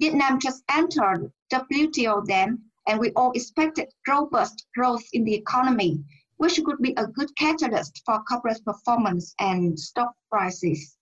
Vietnam 0.00 0.38
just 0.38 0.62
entered 0.68 1.32
WTO 1.52 2.24
then, 2.24 2.62
and 2.86 3.00
we 3.00 3.10
all 3.12 3.32
expected 3.32 3.92
robust 4.06 4.66
growth 4.74 5.04
in 5.12 5.24
the 5.24 5.34
economy, 5.34 6.04
which 6.36 6.62
could 6.64 6.78
be 6.78 6.94
a 6.96 7.06
good 7.06 7.34
catalyst 7.36 8.02
for 8.06 8.22
corporate 8.22 8.64
performance 8.64 9.34
and 9.40 9.78
stock 9.78 10.14
prices. 10.30 10.96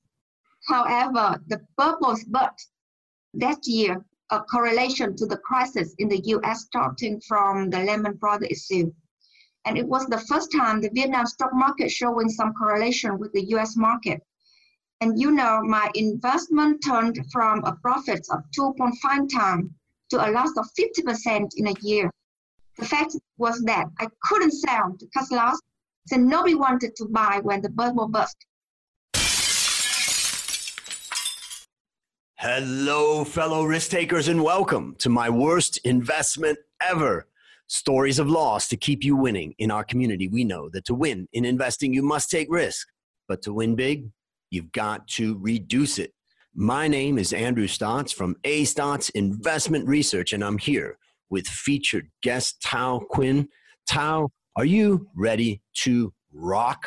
However, 0.66 1.42
the 1.46 1.60
bubbles 1.76 2.24
burst 2.24 2.70
that 3.34 3.66
year, 3.66 4.04
a 4.30 4.40
correlation 4.40 5.14
to 5.16 5.26
the 5.26 5.36
crisis 5.36 5.94
in 5.98 6.08
the 6.08 6.20
US 6.34 6.62
starting 6.62 7.20
from 7.20 7.70
the 7.70 7.80
Lehman 7.80 8.14
Brothers 8.14 8.48
issue. 8.50 8.92
And 9.66 9.76
it 9.76 9.86
was 9.86 10.06
the 10.06 10.20
first 10.20 10.50
time 10.52 10.80
the 10.80 10.90
Vietnam 10.90 11.26
stock 11.26 11.52
market 11.52 11.90
showing 11.90 12.28
some 12.30 12.54
correlation 12.54 13.18
with 13.18 13.32
the 13.32 13.44
US 13.56 13.76
market. 13.76 14.22
And 15.02 15.20
you 15.20 15.30
know, 15.30 15.60
my 15.62 15.90
investment 15.94 16.82
turned 16.82 17.18
from 17.30 17.62
a 17.64 17.76
profit 17.82 18.26
of 18.30 18.40
2.5 18.58 19.28
times 19.30 19.70
to 20.08 20.16
a 20.16 20.30
loss 20.30 20.48
of 20.56 20.66
50% 20.78 21.48
in 21.58 21.66
a 21.66 21.74
year. 21.82 22.10
The 22.78 22.86
fact 22.86 23.14
was 23.36 23.60
that 23.66 23.88
I 23.98 24.08
couldn't 24.22 24.52
sell 24.52 24.96
to 24.98 25.06
cut 25.12 25.30
loss, 25.30 25.60
so 26.06 26.16
nobody 26.16 26.54
wanted 26.54 26.96
to 26.96 27.04
buy 27.10 27.40
when 27.42 27.60
the 27.60 27.68
bubble 27.68 28.08
burst. 28.08 28.36
Hello, 32.38 33.24
fellow 33.24 33.64
risk 33.64 33.90
takers, 33.90 34.28
and 34.28 34.42
welcome 34.42 34.94
to 35.00 35.10
my 35.10 35.28
worst 35.28 35.78
investment 35.84 36.58
ever. 36.80 37.26
Stories 37.66 38.18
of 38.18 38.30
loss 38.30 38.66
to 38.68 38.78
keep 38.78 39.04
you 39.04 39.14
winning. 39.14 39.54
In 39.58 39.70
our 39.70 39.84
community, 39.84 40.28
we 40.28 40.44
know 40.44 40.70
that 40.70 40.86
to 40.86 40.94
win 40.94 41.28
in 41.34 41.44
investing, 41.44 41.92
you 41.92 42.02
must 42.02 42.30
take 42.30 42.46
risk. 42.50 42.88
But 43.28 43.42
to 43.42 43.52
win 43.52 43.74
big, 43.74 44.08
you've 44.50 44.72
got 44.72 45.06
to 45.08 45.38
reduce 45.40 45.98
it. 45.98 46.12
My 46.54 46.88
name 46.88 47.18
is 47.18 47.32
Andrew 47.32 47.66
Stotz 47.66 48.14
from 48.14 48.36
A 48.44 48.64
Stotz 48.64 49.10
Investment 49.10 49.86
Research, 49.86 50.32
and 50.32 50.42
I'm 50.42 50.58
here 50.58 50.98
with 51.28 51.46
featured 51.46 52.08
guest 52.22 52.62
Tao 52.62 53.00
Quinn. 53.10 53.48
Tao, 53.88 54.30
are 54.56 54.64
you 54.64 55.08
ready 55.14 55.60
to 55.82 56.12
rock? 56.32 56.86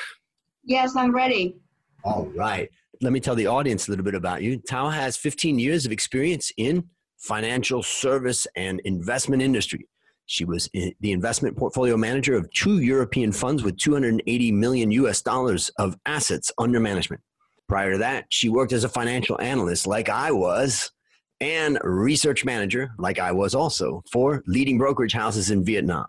Yes, 0.64 0.96
I'm 0.96 1.14
ready. 1.14 1.58
All 2.04 2.26
right 2.36 2.70
let 3.02 3.14
me 3.14 3.20
tell 3.20 3.36
the 3.36 3.48
audience 3.48 3.88
a 3.88 3.92
little 3.92 4.04
bit 4.04 4.16
about 4.16 4.42
you. 4.42 4.58
Tao 4.58 4.90
has 4.90 5.16
15 5.16 5.58
years 5.58 5.86
of 5.86 5.92
experience 5.92 6.52
in 6.58 6.84
financial 7.18 7.82
service 7.82 8.46
and 8.56 8.82
investment 8.84 9.42
industry. 9.42 9.88
She 10.26 10.46
was 10.46 10.70
the 10.74 11.12
investment 11.12 11.58
portfolio 11.58 11.98
manager 11.98 12.36
of 12.36 12.52
two 12.52 12.80
European 12.80 13.32
funds 13.32 13.64
with 13.64 13.78
280 13.78 14.52
million 14.52 14.92
US 14.92 15.22
dollars 15.22 15.70
of 15.80 15.98
assets 16.06 16.52
under 16.58 16.80
management. 16.80 17.22
Prior 17.70 17.92
to 17.92 17.98
that, 18.00 18.26
she 18.30 18.50
worked 18.50 18.74
as 18.74 18.84
a 18.84 18.90
financial 18.90 19.40
analyst, 19.40 19.86
like 19.86 20.10
I 20.10 20.32
was, 20.32 20.92
and 21.40 21.78
research 21.84 22.44
manager, 22.44 22.92
like 22.98 23.20
I 23.20 23.32
was 23.32 23.54
also, 23.54 24.04
for 24.12 24.44
leading 24.48 24.80
brokerage 24.80 25.14
houses 25.14 25.52
in 25.52 25.64
Vietnam. 25.64 26.08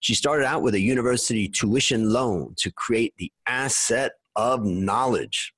She 0.00 0.14
started 0.14 0.46
out 0.46 0.62
with 0.62 0.74
a 0.74 0.80
university 0.80 1.48
tuition 1.48 2.10
loan 2.10 2.54
to 2.56 2.72
create 2.72 3.12
the 3.18 3.30
asset 3.46 4.12
of 4.36 4.64
knowledge. 4.64 5.52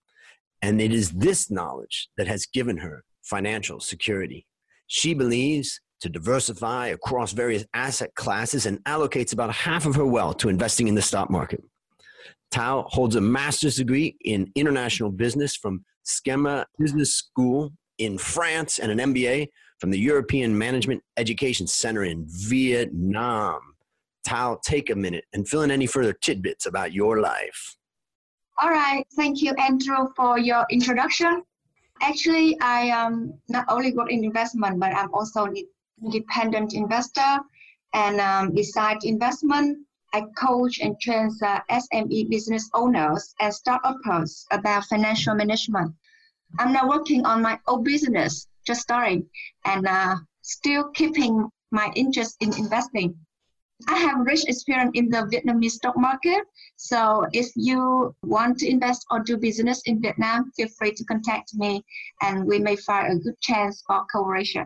And 0.61 0.80
it 0.80 0.92
is 0.92 1.12
this 1.12 1.52
knowledge 1.52 2.08
that 2.16 2.27
has 2.27 2.46
given 2.46 2.77
her 2.78 3.05
financial 3.22 3.78
security. 3.78 4.46
She 4.89 5.14
believes 5.14 5.80
to 6.00 6.08
diversify 6.08 6.89
across 6.89 7.33
various 7.33 7.64
asset 7.72 8.12
classes 8.16 8.66
and 8.66 8.83
allocates 8.84 9.33
about 9.33 9.55
half 9.55 9.86
of 9.86 9.94
her 9.94 10.05
wealth 10.05 10.39
to 10.39 10.48
investing 10.48 10.89
in 10.89 10.96
the 10.96 11.00
stock 11.00 11.30
market. 11.30 11.62
Tao 12.50 12.86
holds 12.89 13.17
a 13.17 13.20
master's 13.20 13.77
degree 13.77 14.17
in 14.25 14.50
international 14.55 15.11
business 15.11 15.56
from 15.56 15.84
SKEMA 16.05 16.64
Business 16.78 17.14
School 17.14 17.72
in 17.98 18.19
France 18.19 18.78
and 18.78 18.91
an 18.92 19.12
MBA 19.12 19.48
from 19.78 19.91
the 19.91 19.98
European 19.98 20.56
Management 20.56 21.02
Education 21.17 21.67
Center 21.67 22.05
in 22.05 22.25
Vietnam. 22.28 23.61
Tao, 24.25 24.58
take 24.64 24.91
a 24.91 24.95
minute 24.95 25.25
and 25.33 25.48
fill 25.48 25.62
in 25.62 25.70
any 25.70 25.86
further 25.86 26.12
tidbits 26.12 26.67
about 26.67 26.92
your 26.92 27.20
life. 27.20 27.77
All 28.63 28.70
right, 28.70 29.05
thank 29.17 29.42
you, 29.42 29.52
Andrew, 29.55 30.08
for 30.17 30.39
your 30.39 30.64
introduction. 30.70 31.42
Actually, 32.01 32.57
I 32.61 32.90
um, 32.90 33.34
not 33.48 33.64
only 33.68 33.92
work 33.92 34.11
in 34.11 34.24
investment, 34.24 34.79
but 34.79 34.95
I'm 34.95 35.13
also 35.13 35.45
an 35.45 35.57
independent 36.02 36.74
investor. 36.74 37.39
And 37.95 38.20
um, 38.20 38.52
besides 38.52 39.05
investment, 39.05 39.79
I 40.14 40.23
coach 40.39 40.79
and 40.79 40.95
train 41.01 41.29
uh, 41.42 41.58
SME 41.69 42.30
business 42.30 42.70
owners 42.73 43.35
and 43.41 43.52
startups 43.52 44.47
about 44.52 44.85
financial 44.85 45.35
management. 45.35 45.92
I'm 46.57 46.73
now 46.73 46.89
working 46.89 47.27
on 47.27 47.42
my 47.42 47.58
own 47.67 47.83
business, 47.83 48.47
just 48.64 48.83
starting, 48.83 49.27
and 49.64 49.89
uh, 49.89 50.14
still 50.42 50.85
keeping 50.91 51.48
my 51.73 51.91
interest 51.97 52.36
in 52.39 52.57
investing. 52.57 53.17
I 53.89 53.98
have 53.98 54.20
rich 54.20 54.45
experience 54.47 54.92
in 54.95 55.08
the 55.08 55.27
Vietnamese 55.33 55.73
stock 55.73 55.97
market. 55.97 56.45
So 56.77 57.27
if 57.33 57.51
you 57.57 58.14
want 58.23 58.58
to 58.58 58.70
invest 58.70 59.05
or 59.11 59.19
do 59.19 59.36
business 59.36 59.83
in 59.86 60.01
Vietnam, 60.01 60.52
feel 60.52 60.69
free 60.79 60.92
to 60.92 61.05
contact 61.07 61.55
me 61.55 61.85
and 62.23 62.46
we 62.46 62.61
may 62.61 62.77
find 62.77 63.13
a 63.13 63.17
good 63.17 63.41
chance 63.41 63.83
for 63.85 64.07
cooperation. 64.13 64.64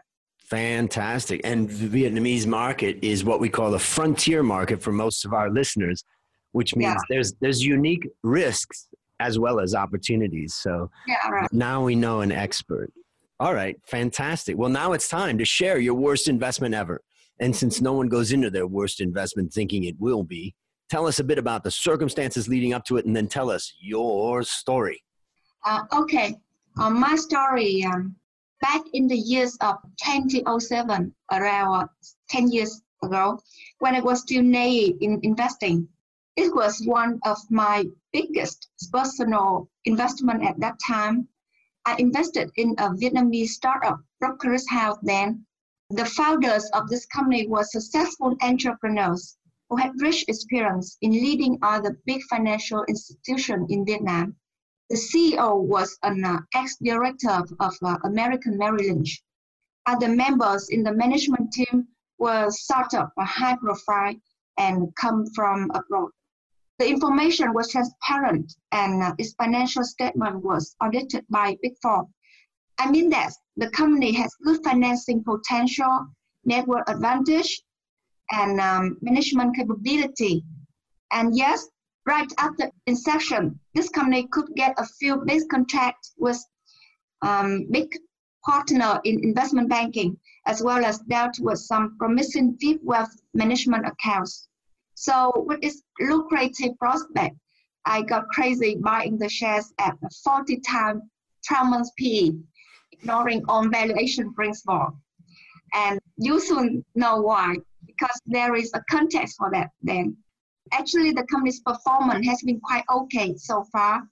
Fantastic. 0.50 1.42
And 1.44 1.68
the 1.68 2.04
Vietnamese 2.04 2.46
market 2.46 2.98
is 3.02 3.22
what 3.24 3.38
we 3.38 3.50
call 3.50 3.70
the 3.70 3.78
frontier 3.78 4.42
market 4.42 4.82
for 4.82 4.92
most 4.92 5.26
of 5.26 5.34
our 5.34 5.50
listeners, 5.50 6.04
which 6.52 6.74
means 6.74 6.94
yeah. 6.94 7.00
there's 7.10 7.34
there's 7.40 7.62
unique 7.62 8.08
risks 8.22 8.88
as 9.20 9.38
well 9.38 9.60
as 9.60 9.74
opportunities. 9.74 10.54
So 10.54 10.90
yeah, 11.06 11.28
right. 11.28 11.52
now 11.52 11.84
we 11.84 11.94
know 11.94 12.20
an 12.20 12.32
expert. 12.32 12.90
All 13.40 13.52
right, 13.54 13.76
fantastic. 13.86 14.56
Well, 14.56 14.70
now 14.70 14.92
it's 14.92 15.08
time 15.08 15.38
to 15.38 15.44
share 15.44 15.78
your 15.78 15.94
worst 15.94 16.28
investment 16.28 16.74
ever. 16.74 17.02
And 17.40 17.54
since 17.54 17.80
no 17.80 17.92
one 17.92 18.08
goes 18.08 18.32
into 18.32 18.50
their 18.50 18.66
worst 18.66 19.00
investment 19.00 19.52
thinking 19.52 19.84
it 19.84 19.96
will 20.00 20.24
be, 20.24 20.54
tell 20.90 21.06
us 21.06 21.18
a 21.18 21.24
bit 21.24 21.38
about 21.38 21.62
the 21.62 21.70
circumstances 21.70 22.48
leading 22.48 22.72
up 22.72 22.84
to 22.86 22.96
it 22.96 23.06
and 23.06 23.14
then 23.14 23.28
tell 23.28 23.50
us 23.50 23.72
your 23.80 24.42
story. 24.42 25.02
Uh, 25.64 25.82
okay, 25.92 26.34
uh, 26.80 26.90
my 26.90 27.14
story 27.14 27.84
um, 27.84 28.16
back 28.60 28.82
in 28.92 29.08
the 29.08 29.16
years 29.16 29.56
of 29.60 29.76
2007, 30.04 31.14
around 31.32 31.88
10 32.30 32.50
years 32.50 32.82
ago, 33.02 33.40
when 33.78 33.94
I 33.94 34.00
was 34.00 34.20
still 34.20 34.42
naive 34.42 34.98
in 35.00 35.20
investing, 35.22 35.88
it 36.36 36.54
was 36.54 36.82
one 36.86 37.20
of 37.24 37.38
my 37.50 37.84
biggest 38.12 38.68
personal 38.92 39.68
investment 39.84 40.44
at 40.44 40.58
that 40.60 40.78
time. 40.86 41.28
I 41.84 41.96
invested 41.98 42.50
in 42.56 42.74
a 42.78 42.90
Vietnamese 42.90 43.48
startup 43.48 44.00
brokerage 44.20 44.66
house 44.68 44.98
then 45.02 45.46
the 45.90 46.04
founders 46.04 46.68
of 46.74 46.90
this 46.90 47.06
company 47.06 47.46
were 47.46 47.64
successful 47.64 48.36
entrepreneurs 48.42 49.38
who 49.70 49.76
had 49.76 49.98
rich 50.02 50.22
experience 50.28 50.98
in 51.00 51.12
leading 51.12 51.58
other 51.62 51.98
big 52.04 52.22
financial 52.24 52.84
institutions 52.84 53.70
in 53.70 53.86
Vietnam. 53.86 54.36
The 54.90 54.96
CEO 54.96 55.60
was 55.60 55.98
an 56.02 56.24
uh, 56.24 56.38
ex-director 56.54 57.30
of, 57.30 57.52
of 57.60 57.74
uh, 57.82 57.98
American 58.04 58.56
Merrill 58.56 58.86
Lynch. 58.86 59.22
Other 59.86 60.08
members 60.08 60.68
in 60.70 60.82
the 60.82 60.92
management 60.92 61.52
team 61.52 61.88
were 62.18 62.46
of 62.46 63.10
high 63.18 63.56
profile 63.56 64.14
and 64.56 64.94
come 64.96 65.26
from 65.34 65.70
abroad. 65.74 66.10
The 66.78 66.88
information 66.88 67.52
was 67.52 67.70
transparent 67.70 68.54
and 68.72 69.02
uh, 69.02 69.14
its 69.18 69.34
financial 69.34 69.84
statement 69.84 70.42
was 70.44 70.76
audited 70.80 71.24
by 71.28 71.56
Big 71.62 71.74
Four. 71.82 72.08
I 72.78 72.90
mean 72.90 73.10
that 73.10 73.32
the 73.56 73.70
company 73.70 74.12
has 74.12 74.34
good 74.44 74.62
financing 74.62 75.24
potential, 75.24 76.06
network 76.44 76.88
advantage, 76.88 77.62
and 78.30 78.60
um, 78.60 78.96
management 79.00 79.56
capability. 79.56 80.44
And 81.12 81.36
yes, 81.36 81.66
right 82.08 82.32
after 82.38 82.70
inception, 82.86 83.60
this 83.74 83.90
company 83.90 84.26
could 84.32 84.48
get 84.56 84.74
a 84.78 84.86
few 84.98 85.16
big 85.26 85.42
contracts 85.50 86.14
with 86.16 86.42
um, 87.20 87.66
big 87.70 87.88
partner 88.44 88.98
in 89.04 89.22
investment 89.22 89.68
banking, 89.68 90.16
as 90.46 90.62
well 90.62 90.82
as 90.84 90.98
dealt 91.00 91.38
with 91.38 91.58
some 91.58 91.96
promising 91.98 92.56
deep 92.58 92.80
wealth 92.82 93.14
management 93.34 93.84
accounts. 93.86 94.48
So 94.94 95.32
with 95.46 95.60
this 95.60 95.82
lucrative 96.00 96.78
prospect, 96.78 97.36
I 97.84 98.02
got 98.02 98.28
crazy 98.28 98.76
buying 98.76 99.18
the 99.18 99.28
shares 99.28 99.72
at 99.78 99.94
40 100.24 100.60
times 100.60 101.02
12 101.46 101.68
months 101.68 101.92
PE 101.98 102.30
ignoring 102.92 103.42
on 103.48 103.70
valuation 103.70 104.32
principle. 104.34 104.98
And 105.74 106.00
you 106.16 106.40
soon 106.40 106.84
know 106.94 107.20
why, 107.20 107.56
because 107.86 108.18
there 108.26 108.54
is 108.54 108.70
a 108.74 108.82
context 108.90 109.36
for 109.36 109.50
that 109.52 109.70
then. 109.82 110.16
Actually, 110.72 111.12
the 111.12 111.24
company's 111.24 111.60
performance 111.60 112.26
has 112.26 112.42
been 112.42 112.60
quite 112.60 112.84
okay 112.90 113.36
so 113.36 113.64
far. 113.72 114.02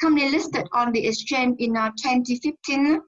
Company 0.00 0.30
listed 0.30 0.68
on 0.72 0.92
the 0.92 1.06
exchange 1.06 1.56
in 1.58 1.76
uh, 1.76 1.90
2015 1.90 3.00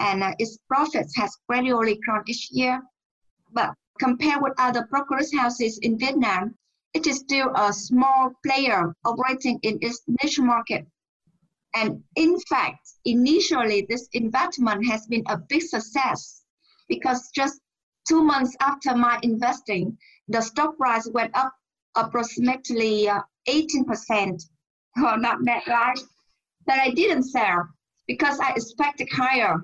and 0.00 0.22
uh, 0.22 0.32
its 0.38 0.58
profits 0.68 1.14
has 1.16 1.36
gradually 1.48 1.98
grown 2.04 2.22
each 2.26 2.48
year. 2.50 2.80
But 3.52 3.74
compared 3.98 4.42
with 4.42 4.54
other 4.58 4.86
brokerage 4.90 5.32
houses 5.36 5.78
in 5.82 5.98
Vietnam, 5.98 6.54
it 6.94 7.06
is 7.06 7.18
still 7.18 7.52
a 7.54 7.72
small 7.72 8.32
player 8.44 8.94
operating 9.04 9.58
in 9.62 9.78
its 9.82 10.02
niche 10.06 10.38
market 10.38 10.86
and 11.74 12.02
in 12.16 12.40
fact, 12.40 12.88
initially, 13.04 13.86
this 13.88 14.08
investment 14.12 14.86
has 14.86 15.06
been 15.06 15.24
a 15.28 15.36
big 15.36 15.62
success. 15.62 16.42
because 16.88 17.30
just 17.34 17.60
two 18.08 18.22
months 18.24 18.56
after 18.60 18.96
my 18.96 19.18
investing, 19.22 19.98
the 20.28 20.40
stock 20.40 20.78
price 20.78 21.06
went 21.08 21.36
up 21.36 21.52
approximately 21.98 23.08
uh, 23.08 23.20
18%. 23.48 24.42
Oh, 25.00 25.14
not 25.14 25.44
bad, 25.44 25.62
right? 25.68 26.00
But 26.66 26.80
I 26.80 26.90
didn't 26.90 27.22
sell 27.22 27.68
because 28.08 28.40
I 28.40 28.50
expected 28.50 29.08
higher. 29.12 29.54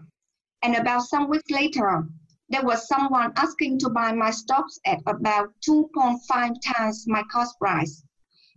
And 0.62 0.76
about 0.76 1.02
some 1.02 1.28
weeks 1.28 1.50
later, 1.50 2.06
there 2.50 2.62
was 2.62 2.86
someone 2.86 3.32
asking 3.36 3.80
to 3.80 3.88
buy 3.88 4.12
my 4.12 4.30
stocks 4.30 4.78
at 4.86 5.00
about 5.06 5.52
2.5 5.68 6.54
times 6.62 7.04
my 7.08 7.22
cost 7.32 7.58
price. 7.58 8.04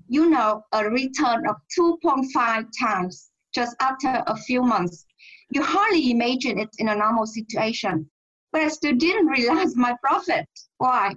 You 0.08 0.30
know, 0.30 0.64
a 0.72 0.88
return 0.88 1.48
of 1.48 1.56
2.5 1.76 2.68
times 2.80 3.32
just 3.56 3.76
after 3.80 4.24
a 4.28 4.36
few 4.36 4.62
months. 4.62 5.06
You 5.50 5.64
hardly 5.64 6.12
imagine 6.12 6.60
it 6.60 6.70
in 6.78 6.90
a 6.90 6.96
normal 6.96 7.26
situation. 7.26 8.10
But 8.52 8.62
I 8.62 8.68
still 8.68 8.96
didn't 8.96 9.28
realize 9.38 9.76
my 9.76 9.96
profit. 10.04 10.48
Why? 10.78 11.16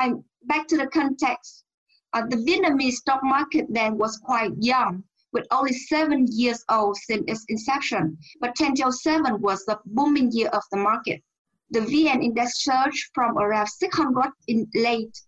And 0.00 0.22
back 0.48 0.66
to 0.68 0.76
the 0.76 0.88
context. 0.88 1.64
Uh, 2.12 2.26
the 2.26 2.36
Vietnamese 2.36 2.94
stock 2.94 3.20
market 3.22 3.66
then 3.68 3.96
was 3.98 4.16
quite 4.18 4.52
young, 4.58 5.04
with 5.32 5.46
only 5.50 5.72
seven 5.72 6.26
years 6.28 6.64
old 6.70 6.96
since 6.96 7.24
its 7.28 7.44
inception. 7.48 8.16
But 8.40 8.56
2007 8.56 9.40
was 9.40 9.64
the 9.66 9.78
booming 9.84 10.32
year 10.32 10.48
of 10.48 10.62
the 10.72 10.78
market. 10.78 11.22
The 11.70 11.80
VN 11.80 12.24
index 12.24 12.64
surged 12.64 13.10
from 13.14 13.36
around 13.36 13.66
600 13.66 14.32
in 14.46 14.66
late 14.74 15.20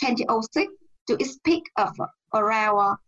2006 0.00 0.72
to 1.08 1.14
its 1.14 1.38
peak 1.38 1.64
of 1.76 1.92
around 2.34 2.98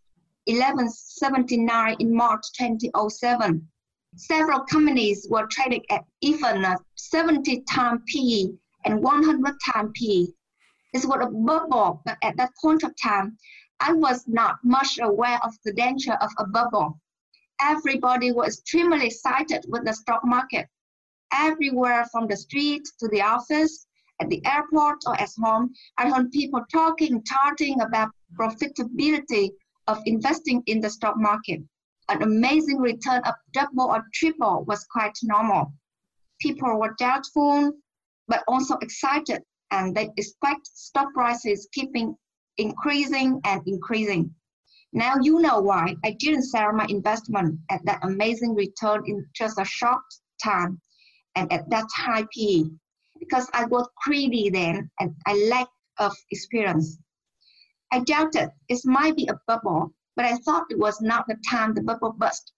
1179 0.46 1.96
in 2.00 2.14
March 2.14 2.43
2007. 2.58 3.69
Several 4.17 4.61
companies 4.61 5.28
were 5.31 5.46
traded 5.46 5.82
at 5.90 6.05
even 6.20 6.67
70 6.96 7.62
times 7.70 8.00
PE 8.12 8.46
and 8.87 9.00
100 9.00 9.55
times 9.72 9.93
PE. 9.94 10.26
This 10.93 11.07
was 11.07 11.21
a 11.23 11.31
bubble, 11.31 12.03
but 12.05 12.19
at 12.23 12.37
that 12.37 12.51
point 12.61 12.83
of 12.83 12.95
time, 12.97 13.37
I 13.79 13.93
was 13.93 14.27
not 14.27 14.57
much 14.65 14.99
aware 15.01 15.39
of 15.45 15.55
the 15.65 15.73
danger 15.73 16.15
of 16.15 16.31
a 16.39 16.47
bubble. 16.47 17.01
Everybody 17.61 18.33
was 18.33 18.59
extremely 18.59 19.07
excited 19.07 19.65
with 19.69 19.85
the 19.85 19.93
stock 19.93 20.25
market. 20.25 20.67
Everywhere 21.33 22.07
from 22.11 22.27
the 22.27 22.37
street 22.37 22.83
to 22.99 23.09
the 23.09 23.23
office, 23.23 23.87
at 24.21 24.29
the 24.29 24.45
airport 24.45 24.99
or 25.07 25.19
at 25.19 25.31
home, 25.43 25.73
I 25.97 26.11
heard 26.11 26.31
people 26.31 26.63
talking, 26.71 27.23
talking 27.25 27.81
about 27.81 28.11
profitability 28.39 29.51
of 29.87 30.03
investing 30.05 30.63
in 30.67 30.81
the 30.81 30.91
stock 30.91 31.17
market. 31.17 31.63
An 32.09 32.23
amazing 32.23 32.79
return 32.79 33.23
of 33.25 33.35
double 33.53 33.87
or 33.87 34.05
triple 34.13 34.65
was 34.65 34.85
quite 34.85 35.17
normal. 35.23 35.73
People 36.41 36.79
were 36.79 36.95
doubtful, 36.99 37.73
but 38.29 38.45
also 38.47 38.77
excited, 38.79 39.43
and 39.70 39.94
they 39.94 40.11
expect 40.17 40.67
stock 40.67 41.12
prices 41.14 41.69
keeping 41.72 42.17
increasing 42.58 43.40
and 43.44 43.62
increasing. 43.67 44.34
Now 44.93 45.14
you 45.22 45.40
know 45.40 45.61
why 45.61 45.94
I 46.05 46.17
didn't 46.19 46.43
sell 46.43 46.72
my 46.72 46.87
investment 46.88 47.61
at 47.70 47.84
that 47.84 48.00
amazing 48.02 48.55
return 48.55 49.05
in 49.06 49.25
just 49.34 49.58
a 49.58 49.64
short 49.64 50.02
time 50.43 50.81
and 51.37 51.50
at 51.52 51.69
that 51.70 51.87
high 51.94 52.26
PE 52.34 52.64
because 53.19 53.49
I 53.52 53.67
was 53.67 53.88
greedy 54.05 54.50
then 54.50 54.90
and 54.99 55.14
I 55.26 55.34
lacked 55.49 55.70
of 55.99 56.17
experience. 56.31 56.99
I 57.93 58.00
doubted 58.00 58.50
it 58.69 58.81
might 58.84 59.17
be 59.17 59.28
a 59.28 59.40
bubble, 59.46 59.94
but 60.17 60.25
I 60.25 60.37
thought 60.38 60.70
it 60.70 60.78
was 60.78 61.00
not 61.00 61.26
the 61.28 61.37
time 61.49 61.75
the 61.75 61.82
bubble 61.82 62.12
burst. 62.12 62.52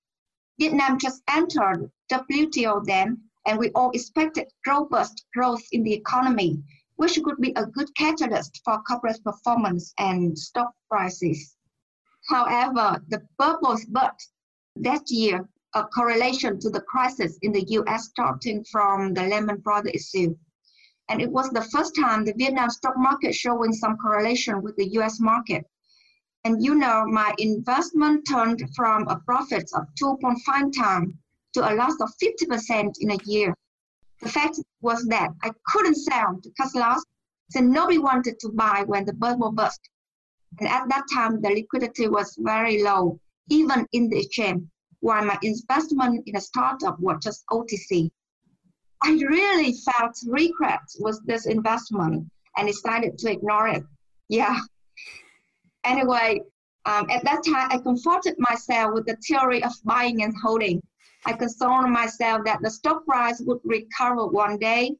Vietnam 0.58 0.98
just 0.98 1.22
entered 1.28 1.90
WTO 2.10 2.84
then, 2.84 3.18
and 3.46 3.58
we 3.58 3.70
all 3.70 3.90
expected 3.90 4.46
robust 4.66 5.24
growth 5.34 5.62
in 5.72 5.82
the 5.82 5.92
economy 5.92 6.62
which 7.02 7.20
could 7.24 7.38
be 7.38 7.52
a 7.56 7.66
good 7.66 7.92
catalyst 7.96 8.60
for 8.64 8.80
corporate 8.82 9.20
performance 9.24 9.92
and 9.98 10.38
stock 10.38 10.72
prices. 10.88 11.56
However, 12.28 13.02
the 13.08 13.22
bubbles 13.38 13.84
burst 13.86 14.30
that 14.76 15.10
year, 15.10 15.48
a 15.74 15.82
correlation 15.82 16.60
to 16.60 16.70
the 16.70 16.82
crisis 16.82 17.36
in 17.42 17.50
the 17.50 17.66
US 17.78 18.04
starting 18.10 18.64
from 18.70 19.14
the 19.14 19.24
Lehman 19.24 19.56
Brothers 19.56 20.14
issue. 20.14 20.36
And 21.08 21.20
it 21.20 21.28
was 21.28 21.50
the 21.50 21.68
first 21.72 21.96
time 21.96 22.24
the 22.24 22.34
Vietnam 22.36 22.70
stock 22.70 22.96
market 22.96 23.34
showing 23.34 23.72
some 23.72 23.96
correlation 23.96 24.62
with 24.62 24.76
the 24.76 24.90
US 24.98 25.18
market. 25.18 25.64
And 26.44 26.62
you 26.62 26.76
know, 26.76 27.04
my 27.08 27.34
investment 27.38 28.28
turned 28.28 28.62
from 28.76 29.08
a 29.08 29.18
profit 29.26 29.68
of 29.74 29.88
2.5 30.00 30.72
times 30.72 31.14
to 31.54 31.68
a 31.68 31.74
loss 31.74 31.96
of 32.00 32.12
50% 32.22 32.92
in 33.00 33.10
a 33.10 33.18
year. 33.24 33.56
The 34.20 34.28
fact 34.28 34.60
was 34.82 35.04
that 35.06 35.30
I 35.42 35.52
couldn't 35.66 35.94
sell 35.94 36.40
cut 36.60 36.74
loss, 36.74 37.02
so 37.50 37.60
nobody 37.60 37.98
wanted 37.98 38.38
to 38.40 38.50
buy 38.50 38.84
when 38.86 39.04
the 39.04 39.14
bubble 39.14 39.52
burst. 39.52 39.80
And 40.60 40.68
at 40.68 40.88
that 40.88 41.04
time, 41.12 41.40
the 41.40 41.48
liquidity 41.48 42.08
was 42.08 42.36
very 42.38 42.82
low, 42.82 43.18
even 43.48 43.86
in 43.92 44.08
the 44.10 44.18
exchange, 44.18 44.64
while 45.00 45.24
my 45.24 45.38
investment 45.42 46.22
in 46.26 46.36
a 46.36 46.40
startup 46.40 46.98
was 47.00 47.18
just 47.22 47.44
OTC. 47.50 48.10
I 49.02 49.12
really 49.12 49.74
felt 49.84 50.16
regret 50.26 50.82
with 51.00 51.20
this 51.26 51.46
investment 51.46 52.30
and 52.56 52.68
decided 52.68 53.18
to 53.18 53.30
ignore 53.30 53.68
it. 53.68 53.84
Yeah. 54.28 54.58
Anyway, 55.84 56.42
um, 56.84 57.08
at 57.10 57.24
that 57.24 57.44
time, 57.44 57.68
I 57.70 57.78
comforted 57.78 58.36
myself 58.38 58.94
with 58.94 59.06
the 59.06 59.16
theory 59.16 59.62
of 59.64 59.72
buying 59.84 60.22
and 60.22 60.34
holding. 60.42 60.82
I 61.24 61.32
consoled 61.34 61.88
myself 61.88 62.44
that 62.44 62.60
the 62.62 62.70
stock 62.70 63.06
price 63.06 63.40
would 63.40 63.60
recover 63.64 64.26
one 64.26 64.58
day. 64.58 64.96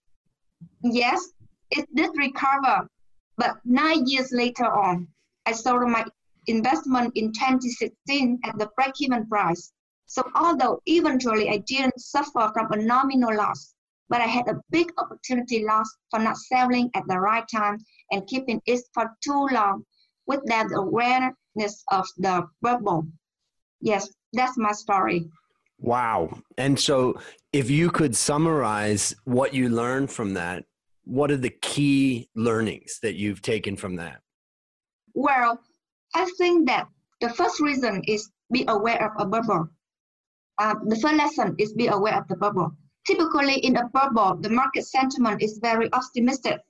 Yes, 0.82 1.32
it 1.70 1.86
did 1.94 2.10
recover, 2.16 2.88
but 3.36 3.56
nine 3.64 4.06
years 4.06 4.30
later 4.32 4.66
on, 4.66 5.08
I 5.46 5.52
sold 5.52 5.88
my 5.88 6.04
investment 6.46 7.12
in 7.16 7.32
2016 7.32 8.40
at 8.44 8.58
the 8.58 8.70
break-even 8.76 9.26
price. 9.26 9.72
So 10.06 10.22
although 10.34 10.80
eventually 10.86 11.48
I 11.48 11.58
didn't 11.58 11.98
suffer 11.98 12.50
from 12.52 12.70
a 12.70 12.76
nominal 12.76 13.34
loss, 13.34 13.74
but 14.08 14.20
I 14.20 14.26
had 14.26 14.46
a 14.48 14.60
big 14.70 14.92
opportunity 14.98 15.64
loss 15.64 15.88
for 16.10 16.20
not 16.20 16.36
selling 16.36 16.90
at 16.94 17.04
the 17.08 17.19
right 17.19 17.44
time 17.48 17.78
and 18.10 18.26
keeping 18.26 18.60
it 18.66 18.82
for 18.92 19.10
too 19.24 19.48
long 19.50 19.84
without 20.26 20.69
the 20.69 20.76
awareness 20.76 21.82
of 21.90 22.06
the 22.19 22.46
bubble. 22.60 23.06
Yes, 23.80 24.08
that's 24.32 24.58
my 24.58 24.72
story. 24.72 25.30
Wow. 25.82 26.38
And 26.58 26.79
so, 26.79 27.19
if 27.52 27.69
you 27.69 27.90
could 27.90 28.14
summarize 28.14 29.14
what 29.25 29.52
you 29.52 29.69
learned 29.69 30.12
from 30.12 30.32
that, 30.34 30.64
what 31.05 31.32
are 31.32 31.37
the 31.37 31.50
key 31.50 32.29
learnings 32.36 33.01
that 33.03 33.17
you've 33.17 33.43
taken 33.43 33.77
from 33.77 33.96
that? 33.96 34.20
Well, 35.15 35.60
I 36.15 36.31
think 36.39 36.69
that 36.69 36.86
the 37.20 37.31
first 37.31 37.60
reason 37.60 38.01
is 38.06 38.31
be 38.53 38.65
aware 38.69 39.05
of 39.05 39.20
a 39.20 39.27
bubble. 39.27 39.69
Uh, 40.58 40.77
the 40.86 40.96
first 40.96 41.17
lesson 41.17 41.56
is 41.58 41.72
be 41.72 41.89
aware 41.89 42.17
of 42.17 42.29
the 42.29 42.36
bubble. 42.36 42.70
Typically, 43.05 43.56
in 43.56 43.77
a 43.77 43.89
bubble, 43.89 44.36
the 44.36 44.51
market 44.51 44.86
sentiment 44.86 45.43
is 45.43 45.58
very 45.60 45.93
optimistic. 45.93 46.60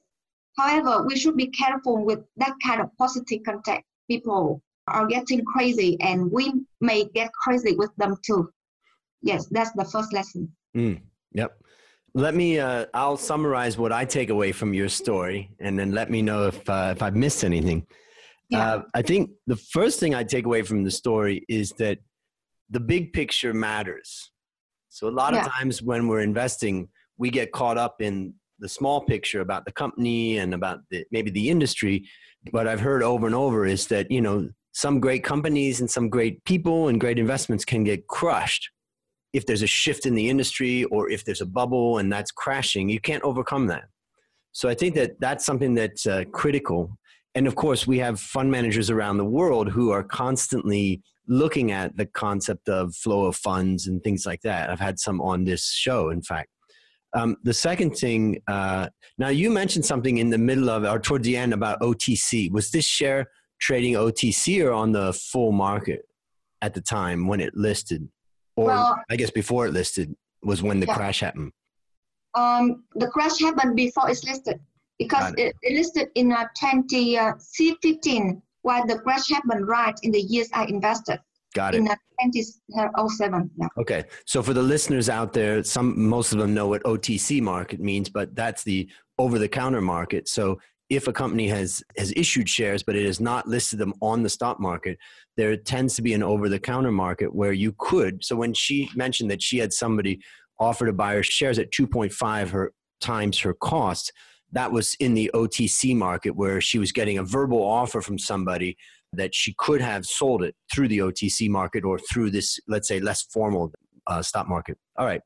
However, 0.56 1.04
we 1.06 1.18
should 1.18 1.36
be 1.36 1.48
careful 1.48 2.02
with 2.02 2.20
that 2.38 2.54
kind 2.64 2.80
of 2.80 2.88
positive 2.96 3.40
context. 3.44 3.84
People 4.08 4.62
are 4.88 5.06
getting 5.06 5.44
crazy, 5.44 6.00
and 6.00 6.32
we 6.32 6.54
may 6.80 7.04
get 7.04 7.30
crazy 7.34 7.76
with 7.76 7.90
them 7.98 8.16
too 8.24 8.50
yes, 9.22 9.46
that's 9.50 9.72
the 9.72 9.84
first 9.84 10.12
lesson. 10.12 10.52
Mm, 10.76 11.00
yep. 11.32 11.56
Let 12.14 12.34
me. 12.34 12.58
Uh, 12.58 12.86
I'll 12.92 13.16
summarize 13.16 13.78
what 13.78 13.92
I 13.92 14.04
take 14.04 14.30
away 14.30 14.52
from 14.52 14.74
your 14.74 14.88
story, 14.88 15.50
and 15.60 15.78
then 15.78 15.92
let 15.92 16.10
me 16.10 16.20
know 16.20 16.48
if 16.48 16.68
uh, 16.68 16.92
if 16.94 17.02
I've 17.02 17.16
missed 17.16 17.42
anything. 17.42 17.86
Yeah. 18.50 18.74
Uh, 18.74 18.82
I 18.94 19.02
think 19.02 19.30
the 19.46 19.56
first 19.56 19.98
thing 19.98 20.14
I 20.14 20.24
take 20.24 20.44
away 20.44 20.62
from 20.62 20.84
the 20.84 20.90
story 20.90 21.44
is 21.48 21.70
that 21.78 21.98
the 22.68 22.80
big 22.80 23.12
picture 23.14 23.54
matters. 23.54 24.30
So 24.90 25.08
a 25.08 25.10
lot 25.10 25.32
yeah. 25.32 25.46
of 25.46 25.52
times 25.52 25.82
when 25.82 26.06
we're 26.06 26.20
investing, 26.20 26.88
we 27.16 27.30
get 27.30 27.50
caught 27.52 27.78
up 27.78 28.02
in 28.02 28.34
the 28.58 28.68
small 28.68 29.00
picture 29.00 29.40
about 29.40 29.64
the 29.64 29.72
company 29.72 30.36
and 30.36 30.52
about 30.52 30.80
the, 30.90 31.04
maybe 31.10 31.30
the 31.30 31.48
industry. 31.48 32.06
What 32.50 32.68
I've 32.68 32.80
heard 32.80 33.02
over 33.02 33.24
and 33.24 33.34
over 33.34 33.64
is 33.64 33.86
that 33.86 34.10
you 34.10 34.20
know 34.20 34.50
some 34.72 35.00
great 35.00 35.24
companies 35.24 35.80
and 35.80 35.90
some 35.90 36.10
great 36.10 36.44
people 36.44 36.88
and 36.88 37.00
great 37.00 37.18
investments 37.18 37.64
can 37.64 37.84
get 37.84 38.06
crushed 38.06 38.68
if 39.32 39.46
there's 39.46 39.62
a 39.62 39.66
shift 39.66 40.06
in 40.06 40.14
the 40.14 40.28
industry 40.28 40.84
or 40.84 41.10
if 41.10 41.24
there's 41.24 41.40
a 41.40 41.46
bubble 41.46 41.98
and 41.98 42.12
that's 42.12 42.30
crashing, 42.30 42.88
you 42.88 43.00
can't 43.00 43.22
overcome 43.22 43.66
that. 43.68 43.84
So 44.52 44.68
I 44.68 44.74
think 44.74 44.94
that 44.96 45.18
that's 45.20 45.46
something 45.46 45.74
that's 45.74 46.06
uh, 46.06 46.24
critical. 46.32 46.98
And 47.34 47.46
of 47.46 47.54
course, 47.54 47.86
we 47.86 47.98
have 47.98 48.20
fund 48.20 48.50
managers 48.50 48.90
around 48.90 49.16
the 49.16 49.24
world 49.24 49.70
who 49.70 49.90
are 49.90 50.02
constantly 50.02 51.02
looking 51.26 51.72
at 51.72 51.96
the 51.96 52.04
concept 52.04 52.68
of 52.68 52.94
flow 52.94 53.24
of 53.24 53.36
funds 53.36 53.86
and 53.86 54.02
things 54.04 54.26
like 54.26 54.42
that. 54.42 54.68
I've 54.68 54.80
had 54.80 54.98
some 54.98 55.20
on 55.20 55.44
this 55.44 55.72
show, 55.72 56.10
in 56.10 56.20
fact. 56.20 56.50
Um, 57.14 57.36
the 57.42 57.54
second 57.54 57.96
thing, 57.96 58.42
uh, 58.48 58.88
now 59.18 59.28
you 59.28 59.50
mentioned 59.50 59.84
something 59.84 60.18
in 60.18 60.30
the 60.30 60.38
middle 60.38 60.70
of 60.70 60.84
or 60.84 60.98
toward 60.98 61.22
the 61.22 61.36
end 61.36 61.52
about 61.52 61.80
OTC. 61.80 62.50
Was 62.50 62.70
this 62.70 62.86
share 62.86 63.30
trading 63.60 63.94
OTC 63.94 64.64
or 64.64 64.72
on 64.72 64.92
the 64.92 65.12
full 65.12 65.52
market 65.52 66.02
at 66.62 66.74
the 66.74 66.80
time 66.80 67.26
when 67.26 67.40
it 67.40 67.54
listed? 67.54 68.08
Or 68.56 68.66
well, 68.66 69.02
I 69.10 69.16
guess 69.16 69.30
before 69.30 69.66
it 69.66 69.72
listed 69.72 70.14
was 70.42 70.62
when 70.62 70.80
the 70.80 70.86
yeah. 70.86 70.94
crash 70.94 71.20
happened. 71.20 71.52
Um, 72.34 72.84
the 72.94 73.08
crash 73.08 73.38
happened 73.40 73.76
before 73.76 74.10
it's 74.10 74.24
listed 74.24 74.60
because 74.98 75.32
it. 75.32 75.38
It, 75.38 75.56
it, 75.62 75.76
listed 75.76 76.08
in 76.14 76.32
uh, 76.32 76.46
2015 76.58 78.42
while 78.62 78.86
the 78.86 78.98
crash 78.98 79.28
happened 79.28 79.66
right 79.68 79.94
in 80.02 80.12
the 80.12 80.20
years 80.20 80.48
I 80.52 80.64
invested. 80.64 81.20
Got 81.54 81.74
it. 81.74 81.78
In 81.78 81.88
uh, 81.88 81.96
2007. 82.32 83.50
Yeah. 83.58 83.66
Okay. 83.78 84.04
So 84.26 84.42
for 84.42 84.54
the 84.54 84.62
listeners 84.62 85.08
out 85.08 85.32
there, 85.32 85.62
some 85.64 86.08
most 86.08 86.32
of 86.32 86.38
them 86.38 86.54
know 86.54 86.68
what 86.68 86.82
OTC 86.84 87.42
market 87.42 87.80
means, 87.80 88.08
but 88.08 88.34
that's 88.34 88.62
the 88.62 88.88
over 89.18 89.38
the 89.38 89.48
counter 89.48 89.80
market. 89.80 90.28
So 90.28 90.58
if 90.96 91.08
a 91.08 91.12
company 91.12 91.48
has 91.48 91.82
has 91.96 92.12
issued 92.16 92.48
shares 92.48 92.82
but 92.82 92.96
it 92.96 93.06
has 93.06 93.20
not 93.20 93.48
listed 93.48 93.78
them 93.78 93.94
on 94.00 94.22
the 94.22 94.28
stock 94.28 94.60
market 94.60 94.98
there 95.36 95.56
tends 95.56 95.94
to 95.94 96.02
be 96.02 96.12
an 96.12 96.22
over 96.22 96.48
the 96.48 96.58
counter 96.58 96.92
market 96.92 97.34
where 97.34 97.52
you 97.52 97.74
could 97.78 98.24
so 98.24 98.36
when 98.36 98.52
she 98.52 98.90
mentioned 98.94 99.30
that 99.30 99.42
she 99.42 99.58
had 99.58 99.72
somebody 99.72 100.20
offer 100.58 100.86
to 100.86 100.92
buy 100.92 101.14
her 101.14 101.22
shares 101.22 101.58
at 101.58 101.72
2.5 101.72 102.48
her 102.48 102.72
times 103.00 103.38
her 103.38 103.54
cost 103.54 104.12
that 104.52 104.70
was 104.70 104.94
in 105.00 105.14
the 105.14 105.30
OTC 105.34 105.96
market 105.96 106.36
where 106.36 106.60
she 106.60 106.78
was 106.78 106.92
getting 106.92 107.18
a 107.18 107.24
verbal 107.24 107.62
offer 107.62 108.02
from 108.02 108.18
somebody 108.18 108.76
that 109.14 109.34
she 109.34 109.54
could 109.58 109.80
have 109.80 110.04
sold 110.06 110.42
it 110.42 110.54
through 110.72 110.88
the 110.88 110.98
OTC 110.98 111.48
market 111.48 111.84
or 111.84 111.98
through 111.98 112.30
this 112.30 112.58
let's 112.68 112.88
say 112.88 113.00
less 113.00 113.22
formal 113.22 113.72
uh, 114.06 114.22
stock 114.22 114.48
market 114.48 114.76
all 114.96 115.06
right 115.06 115.22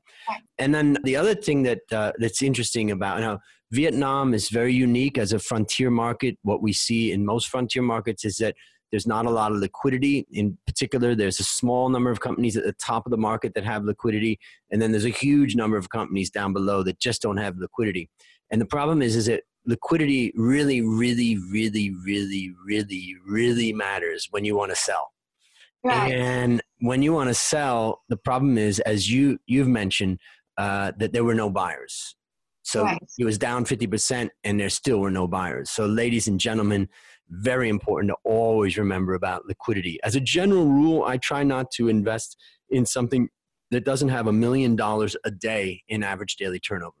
and 0.57 0.73
then 0.73 0.97
the 1.03 1.15
other 1.15 1.35
thing 1.35 1.63
that 1.63 1.79
uh, 1.91 2.11
that's 2.19 2.41
interesting 2.41 2.91
about 2.91 3.19
now 3.19 3.39
Vietnam 3.71 4.33
is 4.33 4.49
very 4.49 4.73
unique 4.73 5.17
as 5.17 5.33
a 5.33 5.39
frontier 5.39 5.91
market. 5.91 6.37
What 6.43 6.61
we 6.61 6.71
see 6.71 7.11
in 7.11 7.25
most 7.25 7.49
frontier 7.49 7.81
markets 7.81 8.23
is 8.23 8.37
that 8.37 8.55
there's 8.91 9.07
not 9.07 9.25
a 9.25 9.29
lot 9.29 9.51
of 9.51 9.57
liquidity. 9.57 10.25
In 10.31 10.57
particular, 10.65 11.15
there's 11.15 11.41
a 11.41 11.43
small 11.43 11.89
number 11.89 12.09
of 12.09 12.21
companies 12.21 12.55
at 12.55 12.63
the 12.63 12.73
top 12.73 13.05
of 13.05 13.11
the 13.11 13.17
market 13.17 13.53
that 13.55 13.65
have 13.65 13.83
liquidity, 13.83 14.39
and 14.71 14.81
then 14.81 14.91
there's 14.91 15.05
a 15.05 15.09
huge 15.09 15.55
number 15.55 15.75
of 15.75 15.89
companies 15.89 16.29
down 16.29 16.53
below 16.53 16.83
that 16.83 16.99
just 16.99 17.21
don't 17.21 17.37
have 17.37 17.57
liquidity. 17.57 18.09
And 18.49 18.61
the 18.61 18.65
problem 18.65 19.01
is, 19.01 19.17
is 19.17 19.25
that 19.25 19.43
liquidity 19.65 20.31
really, 20.35 20.81
really, 20.81 21.37
really, 21.51 21.93
really, 22.05 22.53
really, 22.65 23.15
really 23.27 23.73
matters 23.73 24.27
when 24.31 24.45
you 24.45 24.55
want 24.55 24.71
to 24.71 24.77
sell. 24.77 25.11
Right. 25.87 26.13
And 26.13 26.61
when 26.79 27.01
you 27.01 27.13
want 27.13 27.29
to 27.29 27.33
sell, 27.33 28.01
the 28.09 28.17
problem 28.17 28.57
is, 28.57 28.79
as 28.81 29.09
you 29.11 29.39
you've 29.45 29.67
mentioned, 29.67 30.19
uh, 30.57 30.91
that 30.97 31.13
there 31.13 31.23
were 31.23 31.35
no 31.35 31.49
buyers. 31.49 32.15
So 32.63 32.83
right. 32.83 33.01
it 33.17 33.23
was 33.23 33.37
down 33.37 33.63
50% 33.63 34.29
and 34.43 34.59
there 34.59 34.69
still 34.69 34.99
were 34.99 35.11
no 35.11 35.25
buyers. 35.25 35.69
So, 35.69 35.85
ladies 35.85 36.27
and 36.27 36.37
gentlemen, 36.37 36.89
very 37.29 37.69
important 37.69 38.09
to 38.09 38.17
always 38.29 38.77
remember 38.77 39.13
about 39.13 39.45
liquidity. 39.45 39.99
As 40.03 40.15
a 40.15 40.19
general 40.19 40.65
rule, 40.65 41.03
I 41.05 41.15
try 41.15 41.43
not 41.43 41.71
to 41.75 41.87
invest 41.87 42.35
in 42.69 42.85
something 42.85 43.29
that 43.71 43.85
doesn't 43.85 44.09
have 44.09 44.27
a 44.27 44.33
million 44.33 44.75
dollars 44.75 45.15
a 45.23 45.31
day 45.31 45.83
in 45.87 46.03
average 46.03 46.35
daily 46.35 46.59
turnover. 46.59 46.97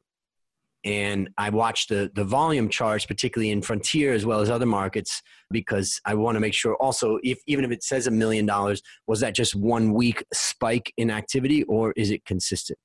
And 0.83 1.29
I 1.37 1.49
watch 1.49 1.87
the, 1.87 2.11
the 2.13 2.23
volume 2.23 2.69
charts, 2.69 3.05
particularly 3.05 3.51
in 3.51 3.61
Frontier 3.61 4.13
as 4.13 4.25
well 4.25 4.39
as 4.39 4.49
other 4.49 4.65
markets, 4.65 5.21
because 5.51 5.99
I 6.05 6.13
want 6.13 6.35
to 6.35 6.39
make 6.39 6.53
sure 6.53 6.75
also, 6.75 7.19
if, 7.23 7.39
even 7.47 7.65
if 7.65 7.71
it 7.71 7.83
says 7.83 8.07
a 8.07 8.11
million 8.11 8.45
dollars, 8.45 8.81
was 9.07 9.19
that 9.21 9.35
just 9.35 9.55
one 9.55 9.93
week 9.93 10.23
spike 10.33 10.93
in 10.97 11.11
activity 11.11 11.63
or 11.63 11.93
is 11.97 12.11
it 12.11 12.23
consistent? 12.25 12.79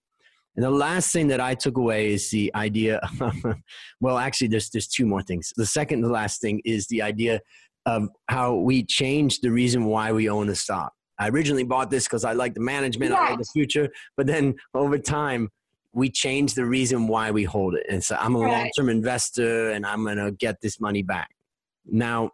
And 0.57 0.65
the 0.65 0.71
last 0.71 1.13
thing 1.13 1.29
that 1.29 1.41
I 1.41 1.55
took 1.55 1.79
away 1.79 2.13
is 2.13 2.31
the 2.31 2.51
idea. 2.55 3.01
well, 4.01 4.19
actually, 4.19 4.49
there's 4.49 4.69
there's 4.69 4.87
two 4.87 5.07
more 5.07 5.23
things. 5.23 5.51
The 5.57 5.65
second, 5.65 6.03
the 6.03 6.11
last 6.11 6.43
thing 6.43 6.61
is 6.67 6.87
the 6.89 7.01
idea 7.01 7.41
of 7.87 8.09
how 8.29 8.57
we 8.57 8.85
change 8.85 9.41
the 9.41 9.51
reason 9.51 9.87
why 9.87 10.13
we 10.13 10.29
own 10.29 10.49
a 10.51 10.55
stock. 10.55 10.93
I 11.19 11.29
originally 11.29 11.65
bought 11.65 11.91
this 11.91 12.05
because 12.05 12.25
I 12.25 12.33
like 12.33 12.55
the 12.55 12.61
management, 12.61 13.13
I 13.13 13.31
like 13.31 13.39
the 13.39 13.45
future, 13.45 13.89
but 14.17 14.27
then 14.27 14.55
over 14.75 14.99
time, 14.99 15.51
we 15.93 16.11
change 16.11 16.55
the 16.55 16.65
reason 16.65 17.07
why 17.07 17.31
we 17.31 17.45
hold 17.45 17.75
it. 17.75 17.85
And 17.89 18.03
so 18.03 18.17
I'm 18.19 18.35
a 18.35 18.41
right. 18.41 18.51
long-term 18.51 18.89
investor, 18.89 19.71
and 19.71 19.85
I'm 19.85 20.05
going 20.05 20.17
to 20.17 20.33
get 20.33 20.61
this 20.61 20.81
money 20.81 21.03
back. 21.03 21.31
Now, 21.87 22.31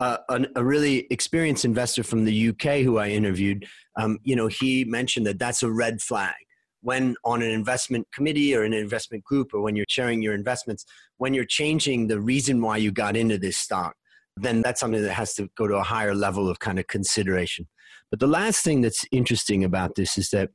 uh, 0.00 0.18
a, 0.28 0.46
a, 0.56 0.64
really 0.64 1.06
experienced 1.10 1.64
investor 1.64 2.04
from 2.04 2.24
the 2.24 2.50
UK 2.50 2.82
who 2.82 2.98
I 2.98 3.08
interviewed, 3.08 3.66
um, 3.96 4.18
you 4.22 4.36
know, 4.36 4.46
he 4.46 4.84
mentioned 4.84 5.26
that 5.26 5.40
that's 5.40 5.62
a 5.64 5.70
red 5.70 6.00
flag 6.00 6.36
when 6.82 7.16
on 7.24 7.42
an 7.42 7.50
investment 7.50 8.06
committee 8.12 8.54
or 8.54 8.62
an 8.62 8.72
investment 8.72 9.24
group 9.24 9.52
or 9.52 9.60
when 9.60 9.74
you're 9.74 9.86
sharing 9.88 10.22
your 10.22 10.34
investments, 10.34 10.84
when 11.16 11.34
you're 11.34 11.44
changing 11.44 12.06
the 12.06 12.20
reason 12.20 12.60
why 12.62 12.76
you 12.76 12.92
got 12.92 13.16
into 13.16 13.38
this 13.38 13.56
stock, 13.56 13.96
then 14.36 14.62
that's 14.62 14.80
something 14.80 15.02
that 15.02 15.12
has 15.12 15.34
to 15.34 15.48
go 15.56 15.66
to 15.66 15.74
a 15.74 15.82
higher 15.82 16.14
level 16.14 16.48
of 16.48 16.60
kind 16.60 16.78
of 16.78 16.86
consideration. 16.86 17.66
But 18.10 18.20
the 18.20 18.26
last 18.26 18.62
thing 18.62 18.80
that's 18.80 19.04
interesting 19.10 19.64
about 19.64 19.96
this 19.96 20.16
is 20.16 20.30
that 20.30 20.50